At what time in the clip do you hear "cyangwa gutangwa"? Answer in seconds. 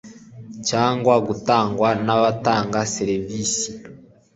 0.69-1.89